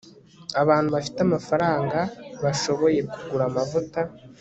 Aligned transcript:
abantu 0.61 0.89
bafite 0.95 1.19
amafaranga 1.23 1.99
bashoboye 2.43 2.99
kugura 3.11 3.43
amavuta 3.49 3.99